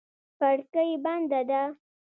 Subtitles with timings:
[0.39, 1.61] کړکۍ بنده ده.